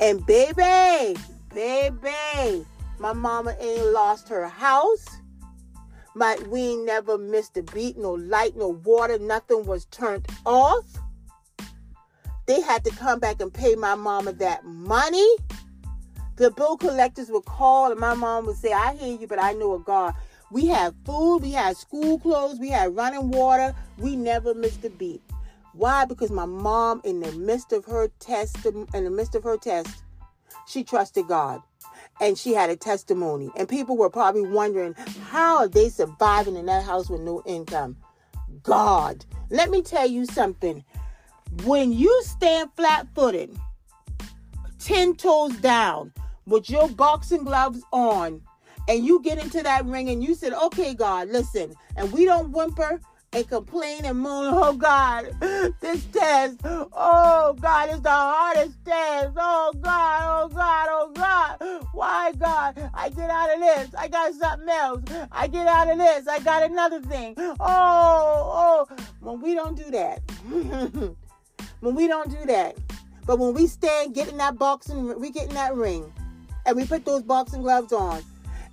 And 0.00 0.24
baby, 0.24 1.18
baby, 1.54 2.66
my 2.98 3.12
mama 3.12 3.54
ain't 3.60 3.92
lost 3.92 4.30
her 4.30 4.48
house. 4.48 5.06
My, 6.14 6.38
we 6.48 6.76
never 6.76 7.18
missed 7.18 7.58
a 7.58 7.62
beat, 7.62 7.98
no 7.98 8.12
light, 8.12 8.56
no 8.56 8.68
water, 8.68 9.18
nothing 9.18 9.66
was 9.66 9.84
turned 9.86 10.26
off. 10.46 10.84
They 12.46 12.62
had 12.62 12.82
to 12.84 12.90
come 12.92 13.18
back 13.20 13.42
and 13.42 13.52
pay 13.52 13.74
my 13.74 13.94
mama 13.94 14.32
that 14.32 14.64
money 14.64 15.36
the 16.38 16.50
bill 16.50 16.76
collectors 16.76 17.30
would 17.30 17.44
call 17.44 17.90
and 17.90 18.00
my 18.00 18.14
mom 18.14 18.46
would 18.46 18.56
say, 18.56 18.72
I 18.72 18.94
hear 18.94 19.18
you, 19.18 19.26
but 19.26 19.42
I 19.42 19.52
know 19.52 19.74
a 19.74 19.78
God. 19.78 20.14
We 20.50 20.66
had 20.66 20.94
food, 21.04 21.38
we 21.38 21.52
had 21.52 21.76
school 21.76 22.18
clothes, 22.18 22.58
we 22.58 22.70
had 22.70 22.96
running 22.96 23.30
water. 23.30 23.74
We 23.98 24.16
never 24.16 24.54
missed 24.54 24.84
a 24.84 24.90
beat. 24.90 25.20
Why? 25.74 26.04
Because 26.06 26.30
my 26.30 26.46
mom, 26.46 27.02
in 27.04 27.20
the 27.20 27.32
midst 27.32 27.72
of 27.72 27.84
her 27.84 28.08
test, 28.18 28.64
in 28.64 28.86
the 29.04 29.10
midst 29.10 29.34
of 29.34 29.44
her 29.44 29.56
test, 29.56 30.02
she 30.66 30.84
trusted 30.84 31.28
God 31.28 31.62
and 32.20 32.38
she 32.38 32.54
had 32.54 32.70
a 32.70 32.76
testimony. 32.76 33.50
And 33.56 33.68
people 33.68 33.96
were 33.96 34.10
probably 34.10 34.42
wondering, 34.42 34.94
how 35.28 35.58
are 35.58 35.68
they 35.68 35.88
surviving 35.88 36.56
in 36.56 36.66
that 36.66 36.84
house 36.84 37.10
with 37.10 37.20
no 37.20 37.42
income? 37.46 37.96
God. 38.62 39.24
Let 39.50 39.70
me 39.70 39.82
tell 39.82 40.06
you 40.06 40.24
something. 40.26 40.84
When 41.64 41.92
you 41.92 42.22
stand 42.24 42.70
flat 42.76 43.06
footed, 43.14 43.58
10 44.80 45.16
toes 45.16 45.56
down, 45.56 46.12
with 46.48 46.70
your 46.70 46.88
boxing 46.88 47.44
gloves 47.44 47.82
on 47.92 48.40
and 48.88 49.04
you 49.04 49.20
get 49.22 49.38
into 49.38 49.62
that 49.62 49.84
ring 49.84 50.08
and 50.08 50.24
you 50.24 50.34
said, 50.34 50.54
okay, 50.54 50.94
God, 50.94 51.28
listen, 51.28 51.74
and 51.96 52.10
we 52.10 52.24
don't 52.24 52.50
whimper 52.50 53.00
and 53.34 53.46
complain 53.46 54.06
and 54.06 54.18
moan, 54.18 54.54
oh 54.56 54.72
God, 54.72 55.30
this 55.80 56.04
test, 56.06 56.56
oh 56.64 57.54
God, 57.60 57.90
it's 57.90 58.00
the 58.00 58.08
hardest 58.08 58.82
test, 58.86 59.34
oh 59.36 59.74
God, 59.78 60.22
oh 60.24 60.48
God, 60.48 60.88
oh 60.90 61.12
God, 61.14 61.86
why 61.92 62.32
God, 62.32 62.90
I 62.94 63.10
get 63.10 63.28
out 63.28 63.52
of 63.54 63.60
this, 63.60 63.94
I 63.94 64.08
got 64.08 64.32
something 64.32 64.68
else, 64.70 65.02
I 65.30 65.46
get 65.46 65.66
out 65.66 65.90
of 65.90 65.98
this, 65.98 66.26
I 66.26 66.38
got 66.40 66.62
another 66.62 67.02
thing, 67.02 67.34
oh, 67.38 67.56
oh, 67.60 68.88
when 69.20 69.42
we 69.42 69.54
don't 69.54 69.76
do 69.76 69.90
that, 69.90 70.22
when 71.80 71.94
we 71.94 72.08
don't 72.08 72.30
do 72.30 72.46
that, 72.46 72.78
but 73.26 73.38
when 73.38 73.52
we 73.52 73.66
stand, 73.66 74.14
get 74.14 74.28
in 74.28 74.38
that 74.38 74.56
boxing, 74.58 75.20
we 75.20 75.30
get 75.30 75.48
in 75.48 75.54
that 75.54 75.74
ring, 75.74 76.10
and 76.68 76.76
we 76.76 76.84
put 76.84 77.06
those 77.06 77.22
boxing 77.22 77.62
gloves 77.62 77.94
on 77.94 78.22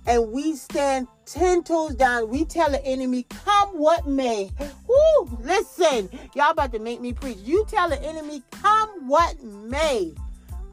and 0.06 0.30
we 0.30 0.54
stand 0.54 1.08
10 1.24 1.64
toes 1.64 1.94
down. 1.94 2.28
We 2.28 2.44
tell 2.44 2.70
the 2.70 2.84
enemy, 2.84 3.22
come 3.24 3.70
what 3.70 4.06
may. 4.06 4.50
Woo, 4.86 5.38
listen, 5.40 6.10
y'all 6.34 6.50
about 6.50 6.72
to 6.74 6.78
make 6.78 7.00
me 7.00 7.14
preach. 7.14 7.38
You 7.38 7.64
tell 7.66 7.88
the 7.88 8.00
enemy, 8.02 8.42
come 8.50 9.08
what 9.08 9.42
may. 9.42 10.14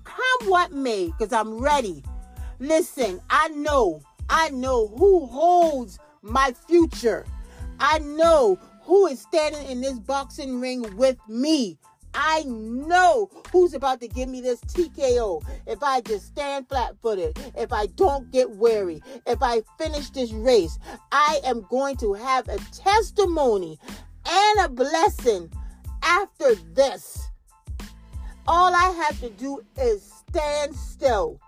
Come 0.04 0.50
what 0.50 0.74
may, 0.74 1.08
because 1.08 1.32
I'm 1.32 1.60
ready. 1.60 2.04
Listen, 2.60 3.22
I 3.30 3.48
know, 3.48 4.02
I 4.30 4.50
know 4.50 4.88
who 4.88 5.26
holds 5.26 6.00
my 6.22 6.54
future. 6.68 7.26
I 7.80 8.00
know 8.00 8.60
who 8.82 9.08
is 9.08 9.22
standing 9.22 9.66
in 9.68 9.80
this 9.80 9.98
boxing 9.98 10.60
ring 10.60 10.98
with 10.98 11.18
me. 11.30 11.78
I 12.14 12.44
know 12.48 13.30
who's 13.52 13.74
about 13.74 14.02
to 14.02 14.08
give 14.08 14.30
me 14.30 14.42
this 14.42 14.60
TKO 14.62 15.44
if 15.68 15.82
I 15.82 16.02
just 16.02 16.28
stand 16.28 16.68
flat 16.70 16.96
footed, 17.02 17.38
if 17.58 17.74
I 17.74 17.88
don't 17.88 18.32
get 18.32 18.52
weary, 18.52 19.02
if 19.26 19.42
I 19.42 19.62
finish 19.78 20.10
this 20.12 20.32
race. 20.32 20.78
I 21.12 21.40
am 21.44 21.66
going 21.70 21.98
to 21.98 22.14
have 22.14 22.48
a 22.48 22.58
testimony 22.72 23.80
and 24.28 24.60
a 24.66 24.70
blessing 24.70 25.52
after 26.02 26.56
this. 26.74 27.28
All 28.48 28.74
I 28.76 28.90
have 29.08 29.20
to 29.22 29.30
do 29.30 29.64
is 29.80 30.04
stand 30.30 30.76
still 30.76 31.40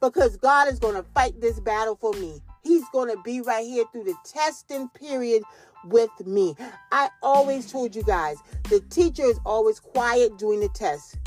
because 0.00 0.36
God 0.36 0.68
is 0.68 0.78
going 0.78 0.94
to 0.94 1.02
fight 1.14 1.40
this 1.40 1.60
battle 1.60 1.96
for 1.96 2.12
me. 2.14 2.40
He's 2.62 2.84
going 2.92 3.14
to 3.14 3.20
be 3.22 3.40
right 3.42 3.66
here 3.66 3.84
through 3.92 4.04
the 4.04 4.16
testing 4.24 4.88
period 4.90 5.42
with 5.86 6.10
me. 6.26 6.56
I 6.92 7.10
always 7.22 7.70
told 7.70 7.94
you 7.94 8.02
guys 8.02 8.36
the 8.64 8.80
teacher 8.90 9.24
is 9.24 9.38
always 9.44 9.80
quiet 9.80 10.38
during 10.38 10.60
the 10.60 10.68
test, 10.68 11.18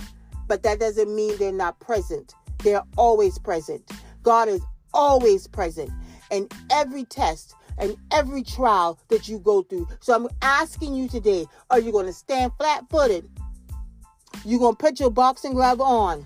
but 0.47 0.63
that 0.63 0.79
doesn't 0.79 1.13
mean 1.13 1.37
they're 1.37 1.51
not 1.51 1.79
present. 1.79 2.33
They're 2.63 2.83
always 2.97 3.37
present. 3.37 3.89
God 4.23 4.47
is 4.47 4.61
always 4.93 5.47
present 5.47 5.91
in 6.31 6.47
every 6.71 7.03
test 7.05 7.53
and 7.77 7.95
every 8.11 8.43
trial 8.43 8.99
that 9.09 9.27
you 9.27 9.39
go 9.39 9.61
through. 9.63 9.87
So 9.99 10.15
I'm 10.15 10.27
asking 10.41 10.95
you 10.95 11.07
today 11.07 11.45
are 11.69 11.79
you 11.79 11.91
going 11.91 12.07
to 12.07 12.13
stand 12.13 12.51
flat 12.57 12.89
footed? 12.89 13.29
You're 14.45 14.59
going 14.59 14.75
to 14.75 14.77
put 14.77 14.99
your 14.99 15.11
boxing 15.11 15.53
glove 15.53 15.81
on? 15.81 16.25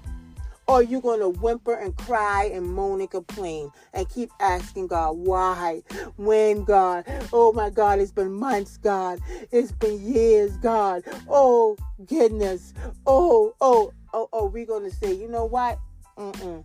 Or 0.72 0.82
you're 0.82 1.02
going 1.02 1.20
to 1.20 1.28
whimper 1.28 1.74
and 1.74 1.94
cry 1.98 2.50
and 2.54 2.66
moan 2.66 3.02
and 3.02 3.12
complain 3.12 3.72
and 3.94 4.08
keep 4.08 4.32
asking 4.40 4.88
God, 4.88 5.18
why? 5.18 5.84
When, 6.16 6.64
God? 6.64 7.04
Oh 7.34 7.52
my 7.52 7.70
God, 7.70 8.00
it's 8.00 8.14
been 8.14 8.32
months, 8.32 8.78
God. 8.78 9.20
It's 9.52 9.74
been 9.74 10.02
years, 10.02 10.56
God. 10.56 11.04
Oh, 11.28 11.76
goodness. 12.06 12.74
Oh, 13.06 13.54
oh, 13.60 13.92
oh, 14.14 14.30
oh. 14.32 14.46
We're 14.46 14.66
going 14.66 14.90
to 14.90 14.96
say, 14.96 15.12
you 15.12 15.28
know 15.28 15.44
what? 15.44 15.78
Mm-mm. 16.18 16.64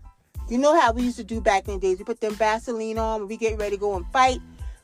You 0.48 0.58
know 0.58 0.80
how 0.80 0.92
we 0.92 1.02
used 1.02 1.16
to 1.16 1.24
do 1.24 1.40
back 1.40 1.66
in 1.66 1.74
the 1.74 1.80
days? 1.80 1.98
We 1.98 2.04
put 2.04 2.20
them 2.20 2.34
Vaseline 2.34 2.98
on 2.98 3.22
when 3.22 3.28
we 3.28 3.36
get 3.36 3.58
ready 3.58 3.74
to 3.74 3.80
go 3.80 3.96
and 3.96 4.06
fight. 4.12 4.38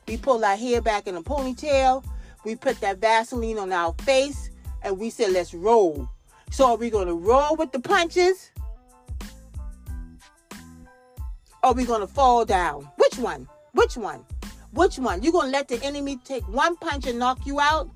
We 0.05 0.17
pull 0.17 0.43
our 0.43 0.57
hair 0.57 0.81
back 0.81 1.07
in 1.07 1.15
a 1.15 1.23
ponytail. 1.23 2.03
We 2.43 2.57
put 2.57 2.81
that 2.81 2.97
Vaseline 2.97 3.57
on 3.57 3.71
our 3.71 3.93
face 4.01 4.49
and 4.81 4.99
we 4.99 5.09
said, 5.09 5.31
let's 5.31 5.53
roll. 5.53 6.09
So 6.51 6.71
are 6.71 6.75
we 6.75 6.89
going 6.89 7.07
to 7.07 7.15
roll 7.15 7.55
with 7.55 7.71
the 7.71 7.79
punches? 7.79 8.51
Are 11.63 11.73
we 11.73 11.85
going 11.85 12.01
to 12.01 12.07
fall 12.07 12.45
down? 12.45 12.89
Which 12.97 13.17
one? 13.17 13.47
Which 13.71 13.97
one? 13.97 14.25
Which 14.71 14.99
one? 14.99 15.23
You 15.23 15.31
going 15.31 15.47
to 15.47 15.51
let 15.51 15.67
the 15.69 15.81
enemy 15.83 16.17
take 16.25 16.47
one 16.47 16.75
punch 16.75 17.07
and 17.07 17.17
knock 17.17 17.45
you 17.45 17.59
out? 17.59 17.89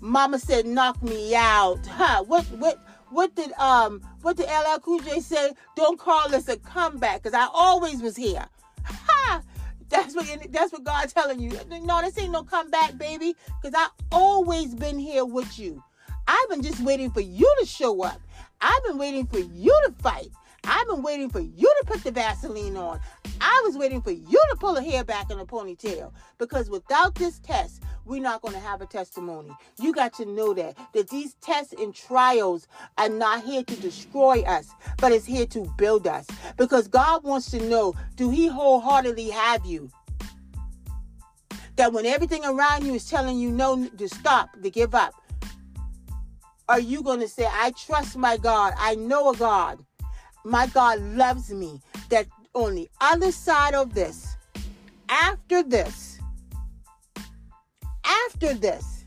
Mama 0.00 0.38
said, 0.38 0.66
knock 0.66 1.00
me 1.02 1.34
out. 1.34 1.86
Huh? 1.86 2.24
What, 2.24 2.44
what, 2.52 2.78
what 3.10 3.34
did, 3.34 3.52
um, 3.52 4.02
what 4.22 4.36
did 4.36 4.46
LL 4.46 4.78
Cool 4.80 4.98
J 5.00 5.20
say? 5.20 5.52
Don't 5.76 5.98
call 5.98 6.28
this 6.28 6.48
a 6.48 6.56
comeback 6.56 7.22
because 7.22 7.34
I 7.34 7.48
always 7.54 8.02
was 8.02 8.16
here. 8.16 8.44
Ha! 8.84 9.42
That's 9.88 10.16
what, 10.16 10.26
that's 10.50 10.72
what 10.72 10.82
God's 10.84 11.12
telling 11.12 11.38
you. 11.38 11.52
No, 11.82 12.02
this 12.02 12.18
ain't 12.18 12.32
no 12.32 12.42
comeback, 12.42 12.98
baby, 12.98 13.36
because 13.62 13.74
I 13.78 13.88
always 14.10 14.74
been 14.74 14.98
here 14.98 15.24
with 15.24 15.58
you. 15.58 15.82
I've 16.26 16.50
been 16.50 16.62
just 16.62 16.80
waiting 16.80 17.10
for 17.10 17.20
you 17.20 17.52
to 17.60 17.66
show 17.66 18.02
up. 18.02 18.20
I've 18.60 18.84
been 18.84 18.98
waiting 18.98 19.26
for 19.26 19.38
you 19.38 19.80
to 19.86 19.92
fight. 20.02 20.30
I've 20.66 20.88
been 20.88 21.02
waiting 21.02 21.30
for 21.30 21.40
you 21.40 21.72
to 21.80 21.86
put 21.86 22.02
the 22.02 22.10
Vaseline 22.10 22.76
on. 22.76 22.98
I 23.40 23.62
was 23.64 23.76
waiting 23.76 24.02
for 24.02 24.10
you 24.10 24.42
to 24.50 24.56
pull 24.58 24.76
a 24.76 24.82
hair 24.82 25.04
back 25.04 25.30
in 25.30 25.38
a 25.38 25.46
ponytail. 25.46 26.12
Because 26.38 26.68
without 26.68 27.14
this 27.14 27.38
test, 27.38 27.84
we're 28.04 28.20
not 28.20 28.42
going 28.42 28.54
to 28.54 28.60
have 28.60 28.80
a 28.80 28.86
testimony. 28.86 29.50
You 29.80 29.92
got 29.92 30.12
to 30.14 30.24
know 30.24 30.54
that 30.54 30.76
that 30.92 31.08
these 31.08 31.34
tests 31.34 31.72
and 31.78 31.94
trials 31.94 32.66
are 32.98 33.08
not 33.08 33.44
here 33.44 33.62
to 33.62 33.76
destroy 33.76 34.42
us, 34.42 34.70
but 34.98 35.12
it's 35.12 35.24
here 35.24 35.46
to 35.46 35.72
build 35.78 36.08
us. 36.08 36.26
Because 36.56 36.88
God 36.88 37.22
wants 37.22 37.50
to 37.52 37.60
know, 37.60 37.94
do 38.16 38.30
he 38.30 38.48
wholeheartedly 38.48 39.30
have 39.30 39.64
you? 39.64 39.88
That 41.76 41.92
when 41.92 42.06
everything 42.06 42.44
around 42.44 42.84
you 42.84 42.94
is 42.94 43.08
telling 43.08 43.38
you 43.38 43.50
no 43.50 43.86
to 43.86 44.08
stop, 44.08 44.60
to 44.60 44.70
give 44.70 44.94
up, 44.94 45.14
are 46.68 46.80
you 46.80 47.02
going 47.04 47.20
to 47.20 47.28
say, 47.28 47.46
I 47.48 47.70
trust 47.72 48.16
my 48.16 48.36
God. 48.36 48.74
I 48.76 48.96
know 48.96 49.30
a 49.30 49.36
God 49.36 49.85
my 50.46 50.66
God 50.68 51.00
loves 51.00 51.50
me. 51.50 51.80
That 52.08 52.26
on 52.54 52.74
the 52.74 52.88
other 53.00 53.32
side 53.32 53.74
of 53.74 53.94
this, 53.94 54.36
after 55.08 55.62
this, 55.62 56.18
after 58.04 58.54
this, 58.54 59.04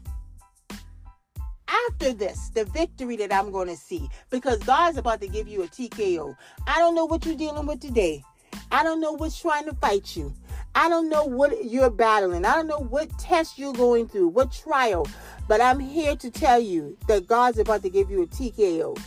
after 1.68 2.14
this, 2.14 2.50
the 2.50 2.66
victory 2.66 3.16
that 3.18 3.34
I'm 3.34 3.52
going 3.52 3.68
to 3.68 3.78
see, 3.78 4.10
because 4.30 4.60
God's 4.60 4.98
about 4.98 5.22
to 5.22 5.28
give 5.28 5.48
you 5.48 5.64
a 5.64 5.68
TKO. 5.68 6.36
I 6.68 6.78
don't 6.80 6.96
know 6.96 7.06
what 7.06 7.26
you're 7.26 7.36
dealing 7.36 7.66
with 7.66 7.80
today. 7.80 8.24
I 8.72 8.84
don't 8.84 9.02
know 9.02 9.14
what's 9.14 9.40
trying 9.40 9.66
to 9.66 9.74
fight 9.76 10.16
you. 10.16 10.34
I 10.76 10.90
don't 10.90 11.10
know 11.10 11.26
what 11.26 11.66
you're 11.66 11.90
battling. 11.90 12.46
I 12.46 12.56
don't 12.56 12.68
know 12.68 12.80
what 12.80 13.18
test 13.18 13.58
you're 13.58 13.74
going 13.74 14.08
through, 14.08 14.28
what 14.30 14.52
trial, 14.52 15.08
but 15.48 15.62
I'm 15.62 15.80
here 15.80 16.16
to 16.18 16.30
tell 16.30 16.60
you 16.60 16.98
that 17.08 17.28
God's 17.28 17.58
about 17.58 17.82
to 17.84 17.90
give 17.90 18.12
you 18.12 18.24
a 18.24 18.28
TKO. 18.28 19.00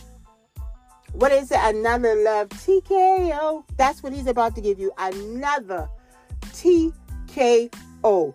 What 1.13 1.31
is 1.31 1.51
it? 1.51 1.59
Another 1.61 2.15
love 2.15 2.49
TKO. 2.49 3.63
That's 3.77 4.01
what 4.01 4.13
He's 4.13 4.27
about 4.27 4.55
to 4.55 4.61
give 4.61 4.79
you. 4.79 4.91
Another 4.97 5.87
TKO. 6.41 8.33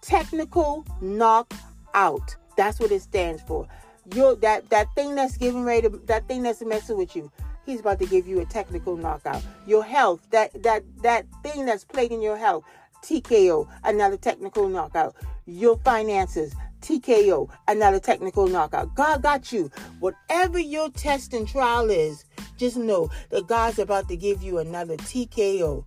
Technical 0.00 0.86
knockout. 1.00 2.36
That's 2.56 2.78
what 2.78 2.92
it 2.92 3.02
stands 3.02 3.42
for. 3.42 3.66
Your 4.14 4.36
that 4.36 4.70
that 4.70 4.86
thing 4.94 5.14
that's 5.16 5.36
giving 5.36 5.64
ready 5.64 5.88
to, 5.88 5.96
that 6.06 6.28
thing 6.28 6.42
that's 6.42 6.62
messing 6.62 6.96
with 6.96 7.16
you. 7.16 7.30
He's 7.66 7.80
about 7.80 7.98
to 7.98 8.06
give 8.06 8.26
you 8.26 8.40
a 8.40 8.44
technical 8.44 8.96
knockout. 8.96 9.42
Your 9.66 9.84
health, 9.84 10.26
that 10.30 10.62
that 10.62 10.84
that 11.02 11.26
thing 11.42 11.66
that's 11.66 11.84
plaguing 11.84 12.22
your 12.22 12.36
health, 12.36 12.64
TKO, 13.02 13.68
another 13.84 14.16
technical 14.16 14.68
knockout. 14.68 15.16
Your 15.46 15.78
finances, 15.78 16.54
TKO, 16.80 17.48
another 17.68 18.00
technical 18.00 18.46
knockout. 18.46 18.94
God 18.94 19.22
got 19.22 19.52
you. 19.52 19.70
Whatever 20.00 20.58
your 20.58 20.90
test 20.90 21.34
and 21.34 21.46
trial 21.46 21.90
is, 21.90 22.24
just 22.56 22.76
know 22.76 23.10
that 23.30 23.46
God's 23.46 23.78
about 23.78 24.08
to 24.08 24.16
give 24.16 24.42
you 24.42 24.58
another 24.58 24.96
TKO, 24.96 25.84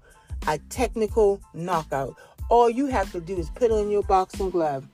a 0.47 0.57
technical 0.69 1.41
knockout. 1.53 2.15
All 2.50 2.69
you 2.69 2.88
have 2.88 3.12
to 3.12 3.21
do 3.21 3.38
is 3.38 3.50
put 3.50 3.71
on 3.71 3.89
your 3.89 4.03
boxing 4.03 4.50
glove. 4.50 4.88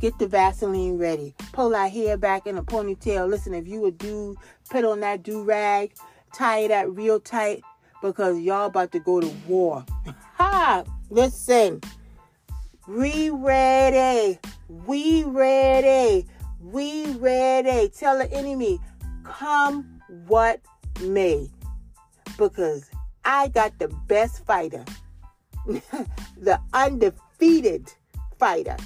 Get 0.00 0.18
the 0.18 0.28
Vaseline 0.28 0.96
ready. 0.96 1.34
Pull 1.52 1.70
that 1.70 1.92
hair 1.92 2.16
back 2.16 2.46
in 2.46 2.56
a 2.56 2.62
ponytail. 2.62 3.28
Listen, 3.28 3.52
if 3.54 3.66
you 3.66 3.84
a 3.86 3.90
dude, 3.90 4.36
put 4.70 4.84
on 4.84 5.00
that 5.00 5.24
do 5.24 5.42
rag, 5.42 5.92
tie 6.32 6.60
it 6.60 6.70
up 6.70 6.86
real 6.90 7.18
tight 7.18 7.62
because 8.00 8.38
y'all 8.38 8.66
about 8.66 8.92
to 8.92 9.00
go 9.00 9.20
to 9.20 9.28
war. 9.46 9.84
Ha! 10.38 10.84
Listen, 11.10 11.80
we 12.88 13.28
ready. 13.28 14.38
We 14.68 15.22
ready. 15.24 16.26
We 16.58 17.12
ready. 17.16 17.90
Tell 17.90 18.16
the 18.16 18.32
enemy, 18.32 18.80
come 19.24 20.00
what 20.26 20.60
may. 21.02 21.50
Because 22.38 22.90
I 23.26 23.48
got 23.48 23.78
the 23.78 23.88
best 24.06 24.44
fighter, 24.46 24.86
the 25.66 26.58
undefeated 26.72 27.92
fighter 28.38 28.76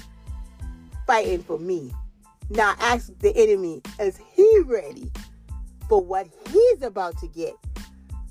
fighting 1.07 1.41
for 1.41 1.57
me. 1.57 1.93
Now 2.49 2.75
ask 2.79 3.09
the 3.19 3.33
enemy, 3.37 3.81
is 4.01 4.19
he 4.33 4.59
ready 4.65 5.09
for 5.87 6.03
what 6.03 6.27
he's 6.51 6.81
about 6.81 7.17
to 7.19 7.27
get? 7.27 7.53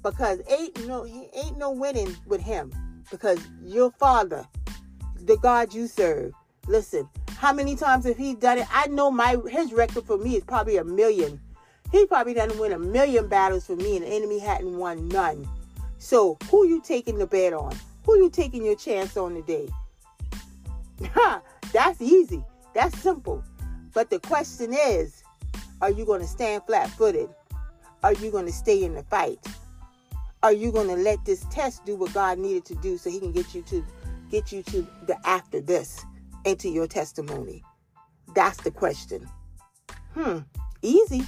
Because 0.03 0.41
ain't 0.51 0.87
no 0.87 1.05
he 1.05 1.29
ain't 1.35 1.57
no 1.57 1.71
winning 1.71 2.15
with 2.27 2.43
him. 2.43 2.73
Because 3.11 3.39
your 3.63 3.91
father, 3.93 4.47
the 5.23 5.37
God 5.39 5.73
you 5.73 5.87
serve, 5.87 6.33
listen, 6.67 7.09
how 7.37 7.53
many 7.53 7.77
times 7.77 8.05
have 8.07 8.17
he 8.17 8.35
done 8.35 8.59
it? 8.59 8.67
I 8.71 8.87
know 8.89 9.11
my 9.11 9.37
his 9.49 9.73
record 9.73 10.05
for 10.05 10.19
me 10.19 10.37
is 10.37 10.45
probably 10.45 10.77
a 10.77 10.85
million. 10.85 11.41
He 11.91 12.07
probably 12.07 12.35
doesn't 12.35 12.59
win 12.59 12.73
a 12.73 12.79
million 12.79 13.29
battles 13.29 13.67
for 13.67 13.77
me, 13.77 13.97
and 13.97 14.05
the 14.05 14.09
enemy 14.09 14.39
hadn't 14.39 14.77
won 14.77 15.09
none. 15.09 15.47
So 15.99 16.39
who 16.51 16.67
you 16.67 16.81
taking 16.81 17.19
the 17.19 17.27
bet 17.27 17.53
on? 17.53 17.77
Who 18.05 18.17
you 18.17 18.31
taking 18.31 18.65
your 18.65 18.77
chance 18.77 19.17
on 19.17 19.35
today? 19.35 19.69
That's 21.73 22.01
easy. 22.01 22.45
That's 22.75 22.99
simple. 22.99 23.45
But 23.95 24.11
the 24.11 24.19
question 24.21 24.73
is, 24.73 25.23
are 25.81 25.91
you 25.91 26.05
going 26.05 26.21
to 26.21 26.27
stand 26.27 26.63
flat 26.67 26.91
footed? 26.91 27.29
Are 28.03 28.15
you 28.15 28.31
going 28.31 28.47
to 28.47 28.53
stay 28.53 28.83
in 28.83 28.95
the 28.95 29.03
fight? 29.05 29.39
Are 30.43 30.53
you 30.53 30.73
going 30.73 30.89
to 30.89 30.97
let 30.97 31.25
this 31.25 31.47
test 31.51 31.85
do 31.85 31.95
what 31.95 32.13
God 32.13 32.39
needed 32.39 32.65
to 32.67 32.75
do 32.77 32.99
so 32.99 33.11
he 33.11 33.21
can 33.21 33.33
get 33.33 33.55
you 33.55 33.63
to 33.63 33.85
get 34.33 34.51
you 34.51 34.63
to 34.63 34.87
the 35.07 35.17
after 35.27 35.61
this 35.61 36.05
into 36.47 36.71
your 36.71 36.89
testimony? 36.89 37.63
That's 38.35 38.57
the 38.63 38.71
question. 38.71 39.29
Hmm. 40.15 40.39
Easy. 40.81 41.23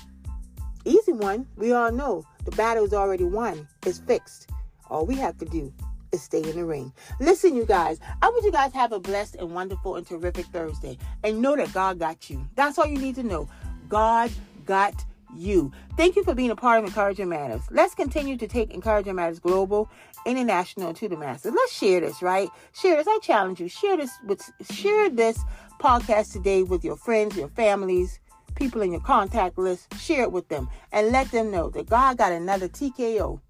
Easy 0.86 1.12
one. 1.12 1.46
We 1.56 1.72
all 1.72 1.92
know 1.92 2.24
the 2.46 2.50
battle 2.52 2.84
is 2.84 2.94
already 2.94 3.24
won. 3.24 3.68
It's 3.84 3.98
fixed. 3.98 4.50
All 4.88 5.04
we 5.04 5.16
have 5.16 5.36
to 5.38 5.44
do 5.44 5.72
is 6.12 6.22
stay 6.22 6.42
in 6.42 6.56
the 6.56 6.64
ring. 6.64 6.92
Listen, 7.20 7.54
you 7.54 7.66
guys, 7.66 8.00
I 8.22 8.30
want 8.30 8.44
you 8.44 8.52
guys 8.52 8.72
have 8.72 8.92
a 8.92 8.98
blessed 8.98 9.36
and 9.36 9.54
wonderful 9.54 9.96
and 9.96 10.06
terrific 10.06 10.46
Thursday. 10.46 10.96
And 11.22 11.42
know 11.42 11.56
that 11.56 11.74
God 11.74 11.98
got 11.98 12.30
you. 12.30 12.48
That's 12.56 12.78
all 12.78 12.86
you 12.86 12.98
need 12.98 13.16
to 13.16 13.22
know. 13.22 13.48
God 13.88 14.30
got 14.64 14.94
you. 15.36 15.72
Thank 15.96 16.16
you 16.16 16.24
for 16.24 16.34
being 16.34 16.50
a 16.50 16.56
part 16.56 16.78
of 16.78 16.84
Encouraging 16.84 17.28
Matters. 17.28 17.62
Let's 17.70 17.94
continue 17.94 18.36
to 18.36 18.46
take 18.46 18.72
Encouraging 18.72 19.14
Matters 19.14 19.38
global, 19.38 19.88
international, 20.26 20.94
to 20.94 21.08
the 21.08 21.16
masses. 21.16 21.52
Let's 21.54 21.72
share 21.72 22.00
this, 22.00 22.22
right? 22.22 22.48
Share 22.72 22.96
this. 22.96 23.06
I 23.08 23.18
challenge 23.22 23.60
you. 23.60 23.68
Share 23.68 23.96
this 23.96 24.12
with 24.26 24.42
share 24.70 25.08
this 25.10 25.38
podcast 25.80 26.32
today 26.32 26.62
with 26.62 26.84
your 26.84 26.96
friends, 26.96 27.36
your 27.36 27.48
families, 27.48 28.20
people 28.54 28.82
in 28.82 28.92
your 28.92 29.00
contact 29.00 29.58
list. 29.58 29.92
Share 29.98 30.22
it 30.22 30.32
with 30.32 30.48
them 30.48 30.68
and 30.92 31.10
let 31.10 31.30
them 31.30 31.50
know 31.50 31.70
that 31.70 31.88
God 31.88 32.18
got 32.18 32.32
another 32.32 32.68
TKO 32.68 33.40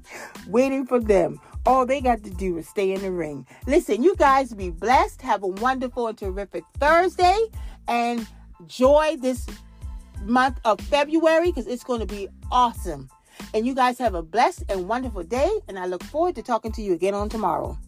waiting 0.48 0.86
for 0.86 1.00
them. 1.00 1.40
All 1.64 1.84
they 1.84 2.00
got 2.00 2.22
to 2.22 2.30
do 2.30 2.58
is 2.58 2.68
stay 2.68 2.92
in 2.92 3.02
the 3.02 3.10
ring. 3.10 3.46
Listen, 3.66 4.02
you 4.02 4.14
guys 4.16 4.54
be 4.54 4.70
blessed. 4.70 5.20
Have 5.22 5.42
a 5.42 5.48
wonderful 5.48 6.06
and 6.06 6.16
terrific 6.16 6.64
Thursday 6.78 7.38
and 7.88 8.26
enjoy 8.60 9.16
this 9.20 9.46
month 10.24 10.60
of 10.64 10.80
February 10.80 11.50
because 11.50 11.66
it's 11.66 11.84
going 11.84 12.00
to 12.00 12.06
be 12.06 12.28
awesome. 12.50 13.08
And 13.54 13.66
you 13.66 13.74
guys 13.74 13.98
have 13.98 14.14
a 14.14 14.22
blessed 14.22 14.64
and 14.68 14.88
wonderful 14.88 15.22
day. 15.22 15.50
And 15.68 15.78
I 15.78 15.86
look 15.86 16.02
forward 16.04 16.34
to 16.36 16.42
talking 16.42 16.72
to 16.72 16.82
you 16.82 16.94
again 16.94 17.14
on 17.14 17.28
tomorrow. 17.28 17.78